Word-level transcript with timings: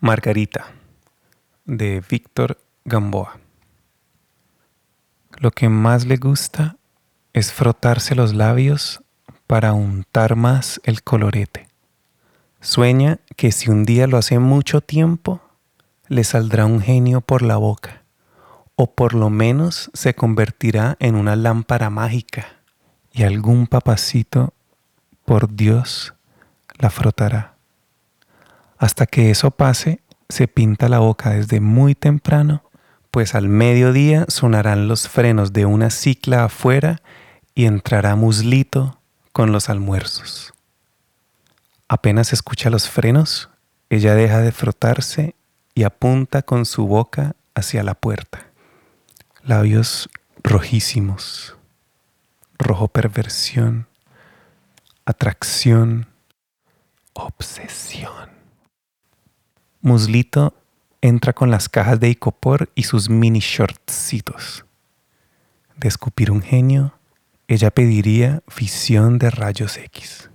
Margarita, 0.00 0.66
de 1.64 2.00
Víctor 2.08 2.60
Gamboa. 2.84 3.40
Lo 5.38 5.50
que 5.50 5.68
más 5.68 6.06
le 6.06 6.18
gusta 6.18 6.76
es 7.32 7.52
frotarse 7.52 8.14
los 8.14 8.32
labios 8.32 9.02
para 9.48 9.72
untar 9.72 10.36
más 10.36 10.80
el 10.84 11.02
colorete. 11.02 11.66
Sueña 12.60 13.18
que 13.34 13.50
si 13.50 13.70
un 13.70 13.84
día 13.84 14.06
lo 14.06 14.18
hace 14.18 14.38
mucho 14.38 14.80
tiempo, 14.80 15.40
le 16.06 16.22
saldrá 16.22 16.64
un 16.64 16.80
genio 16.80 17.20
por 17.20 17.42
la 17.42 17.56
boca, 17.56 18.04
o 18.76 18.94
por 18.94 19.14
lo 19.14 19.30
menos 19.30 19.90
se 19.94 20.14
convertirá 20.14 20.96
en 21.00 21.16
una 21.16 21.34
lámpara 21.34 21.90
mágica, 21.90 22.46
y 23.10 23.24
algún 23.24 23.66
papacito, 23.66 24.54
por 25.24 25.56
Dios, 25.56 26.14
la 26.78 26.88
frotará. 26.88 27.57
Hasta 28.78 29.06
que 29.06 29.30
eso 29.30 29.50
pase, 29.50 30.00
se 30.28 30.46
pinta 30.46 30.88
la 30.88 31.00
boca 31.00 31.30
desde 31.30 31.60
muy 31.60 31.94
temprano, 31.94 32.62
pues 33.10 33.34
al 33.34 33.48
mediodía 33.48 34.24
sonarán 34.28 34.86
los 34.88 35.08
frenos 35.08 35.52
de 35.52 35.66
una 35.66 35.90
cicla 35.90 36.44
afuera 36.44 37.02
y 37.54 37.64
entrará 37.64 38.14
Muslito 38.14 39.00
con 39.32 39.50
los 39.50 39.68
almuerzos. 39.68 40.54
Apenas 41.88 42.32
escucha 42.32 42.70
los 42.70 42.88
frenos, 42.88 43.50
ella 43.90 44.14
deja 44.14 44.40
de 44.40 44.52
frotarse 44.52 45.34
y 45.74 45.84
apunta 45.84 46.42
con 46.42 46.66
su 46.66 46.86
boca 46.86 47.34
hacia 47.54 47.82
la 47.82 47.94
puerta. 47.94 48.46
Labios 49.42 50.10
rojísimos, 50.42 51.56
rojo 52.58 52.88
perversión, 52.88 53.88
atracción, 55.06 56.08
obsesión. 57.14 58.28
Muslito 59.80 60.54
entra 61.00 61.32
con 61.32 61.50
las 61.50 61.68
cajas 61.68 62.00
de 62.00 62.08
icopor 62.08 62.70
y 62.74 62.82
sus 62.82 63.08
mini 63.08 63.38
shortcitos. 63.38 64.64
De 65.76 65.86
escupir 65.86 66.32
un 66.32 66.42
genio, 66.42 66.94
ella 67.46 67.70
pediría 67.70 68.42
visión 68.58 69.18
de 69.18 69.30
rayos 69.30 69.76
X. 69.76 70.30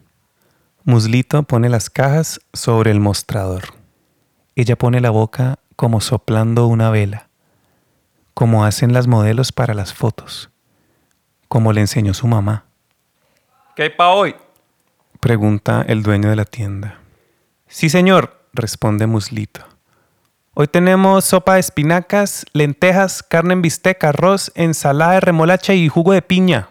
Muslito 0.85 1.43
pone 1.43 1.67
las 1.69 1.89
cajas 1.89 2.39
sobre 2.53 2.91
el 2.91 2.99
mostrador. 2.99 3.63
Ella 4.55 4.77
pone 4.77 5.01
la 5.01 5.09
boca 5.09 5.59
como 5.75 5.99
soplando 5.99 6.67
una 6.67 6.89
vela, 6.89 7.29
como 8.33 8.63
hacen 8.63 8.93
las 8.93 9.07
modelos 9.07 9.51
para 9.51 9.73
las 9.73 9.93
fotos, 9.93 10.49
como 11.49 11.73
le 11.73 11.81
enseñó 11.81 12.13
su 12.13 12.27
mamá. 12.27 12.65
¿Qué 13.75 13.83
hay 13.83 13.89
para 13.89 14.11
hoy? 14.11 14.35
Pregunta 15.19 15.83
el 15.87 16.03
dueño 16.03 16.29
de 16.29 16.35
la 16.35 16.45
tienda. 16.45 16.99
Sí, 17.67 17.89
señor, 17.89 18.42
responde 18.53 19.07
Muslito. 19.07 19.61
Hoy 20.53 20.67
tenemos 20.67 21.25
sopa 21.25 21.55
de 21.55 21.61
espinacas, 21.61 22.45
lentejas, 22.53 23.23
carne 23.23 23.53
en 23.53 23.63
bistec, 23.63 24.03
arroz, 24.03 24.51
ensalada 24.55 25.13
de 25.13 25.19
remolacha 25.19 25.73
y 25.73 25.89
jugo 25.89 26.13
de 26.13 26.21
piña. 26.21 26.69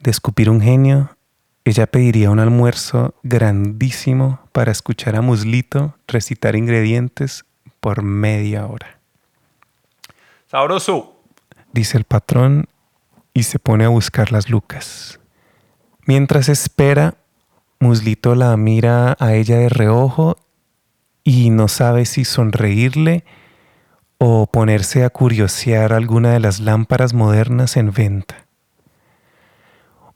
De 0.00 0.10
escupir 0.10 0.50
un 0.50 0.60
genio, 0.60 1.16
ella 1.64 1.86
pediría 1.86 2.30
un 2.30 2.38
almuerzo 2.38 3.14
grandísimo 3.22 4.40
para 4.52 4.70
escuchar 4.70 5.16
a 5.16 5.22
Muslito 5.22 5.96
recitar 6.06 6.56
ingredientes 6.56 7.44
por 7.80 8.02
media 8.02 8.66
hora. 8.66 9.00
Sabroso, 10.46 11.22
dice 11.72 11.96
el 11.96 12.04
patrón 12.04 12.68
y 13.32 13.44
se 13.44 13.58
pone 13.58 13.84
a 13.84 13.88
buscar 13.88 14.30
las 14.30 14.50
lucas. 14.50 15.18
Mientras 16.04 16.48
espera, 16.48 17.14
Muslito 17.78 18.34
la 18.34 18.56
mira 18.56 19.16
a 19.18 19.34
ella 19.34 19.58
de 19.58 19.68
reojo 19.68 20.36
y 21.22 21.50
no 21.50 21.68
sabe 21.68 22.06
si 22.06 22.24
sonreírle 22.24 23.24
o 24.18 24.46
ponerse 24.46 25.04
a 25.04 25.10
curiosear 25.10 25.92
alguna 25.92 26.32
de 26.32 26.40
las 26.40 26.60
lámparas 26.60 27.12
modernas 27.12 27.76
en 27.76 27.92
venta. 27.92 28.46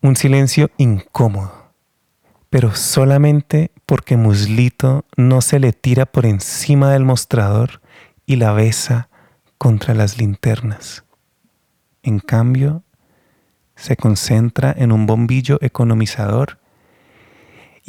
Un 0.00 0.16
silencio 0.16 0.70
incómodo, 0.78 1.72
pero 2.48 2.74
solamente 2.74 3.72
porque 3.84 4.16
Muslito 4.16 5.04
no 5.16 5.42
se 5.42 5.58
le 5.58 5.72
tira 5.72 6.06
por 6.06 6.24
encima 6.24 6.90
del 6.92 7.04
mostrador 7.04 7.82
y 8.24 8.36
la 8.36 8.52
besa 8.52 9.10
contra 9.58 9.94
las 9.94 10.16
linternas. 10.16 11.04
En 12.02 12.20
cambio, 12.20 12.84
se 13.76 13.96
concentra 13.96 14.72
en 14.74 14.92
un 14.92 15.06
bombillo 15.06 15.58
economizador 15.60 16.59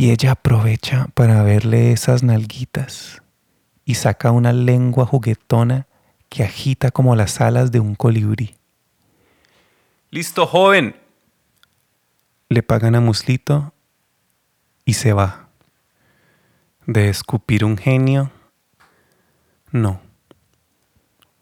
y 0.02 0.10
ella 0.10 0.32
aprovecha 0.32 1.10
para 1.14 1.44
verle 1.44 1.92
esas 1.92 2.24
nalguitas 2.24 3.22
y 3.86 3.94
saca 3.94 4.32
una 4.32 4.52
lengua 4.52 5.06
juguetona 5.06 5.86
que 6.28 6.44
agita 6.44 6.90
como 6.90 7.16
las 7.16 7.40
alas 7.40 7.72
de 7.72 7.82
un 7.82 7.94
colibrí. 7.94 8.56
Listo, 10.10 10.48
joven. 10.48 10.96
Le 12.50 12.64
pagan 12.64 12.96
a 12.96 13.00
Muslito 13.00 13.76
y 14.86 14.94
se 14.94 15.14
va. 15.14 15.50
De 16.88 17.08
escupir 17.08 17.64
un 17.64 17.78
genio, 17.78 18.32
no. 19.72 20.02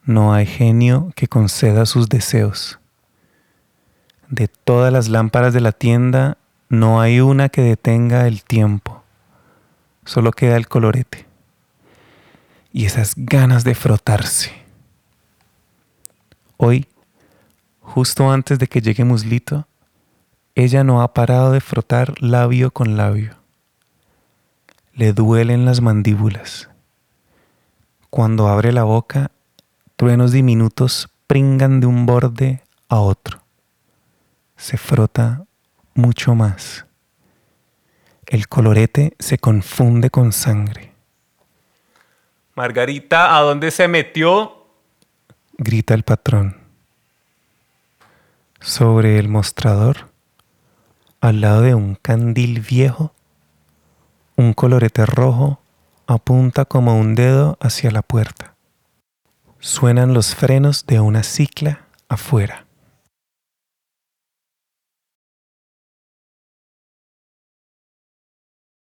No 0.04 0.34
hay 0.34 0.46
genio 0.46 1.14
que 1.16 1.30
conceda 1.30 1.86
sus 1.86 2.10
deseos. 2.10 2.78
De 4.28 4.50
todas 4.50 4.92
las 4.92 5.08
lámparas 5.08 5.54
de 5.54 5.62
la 5.62 5.72
tienda, 5.72 6.38
no 6.70 7.02
hay 7.02 7.20
una 7.20 7.50
que 7.50 7.62
detenga 7.62 8.28
el 8.28 8.44
tiempo, 8.44 9.04
solo 10.06 10.32
queda 10.32 10.56
el 10.56 10.68
colorete 10.68 11.26
y 12.72 12.86
esas 12.86 13.14
ganas 13.18 13.64
de 13.64 13.74
frotarse. 13.74 14.52
Hoy, 16.58 16.88
justo 17.82 18.32
antes 18.32 18.60
de 18.60 18.68
que 18.68 18.82
llegue 18.82 19.04
Muslito, 19.04 19.68
ella 20.54 20.84
no 20.84 21.02
ha 21.02 21.14
parado 21.14 21.52
de 21.52 21.62
frotar 21.62 22.22
labio 22.22 22.70
con 22.70 22.98
labio. 22.98 23.36
Le 24.94 25.14
duelen 25.14 25.66
las 25.66 25.82
mandíbulas. 25.82 26.70
Cuando 28.10 28.48
abre 28.48 28.72
la 28.74 28.84
boca, 28.84 29.32
truenos 29.96 30.32
diminutos 30.32 31.10
pringan 31.26 31.80
de 31.80 31.88
un 31.88 32.06
borde 32.06 32.62
a 32.90 33.00
otro. 33.00 33.42
Se 34.58 34.78
frota 34.78 35.46
mucho 36.00 36.34
más. 36.34 36.86
El 38.26 38.48
colorete 38.48 39.16
se 39.20 39.38
confunde 39.38 40.10
con 40.10 40.32
sangre. 40.32 40.94
Margarita, 42.56 43.38
¿a 43.38 43.42
dónde 43.42 43.72
se 43.72 43.88
metió? 43.88 44.68
grita 45.58 45.94
el 45.94 46.04
patrón. 46.04 46.58
Sobre 48.62 49.20
el 49.20 49.28
mostrador, 49.28 50.10
al 51.22 51.42
lado 51.42 51.62
de 51.62 51.76
un 51.76 51.96
candil 51.96 52.62
viejo, 52.62 53.14
un 54.36 54.54
colorete 54.54 55.06
rojo 55.06 55.60
apunta 56.08 56.66
como 56.66 56.98
un 56.98 57.14
dedo 57.16 57.58
hacia 57.62 57.92
la 57.92 58.02
puerta. 58.02 58.56
Suenan 59.60 60.14
los 60.14 60.34
frenos 60.34 60.86
de 60.86 61.02
una 61.02 61.24
cicla 61.24 61.86
afuera. 62.08 62.66